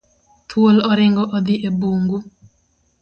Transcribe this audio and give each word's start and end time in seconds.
Thuol 0.53 0.75
oringo 0.91 1.25
odhi 1.41 1.55
e 1.67 1.73
bungu. 1.79 2.17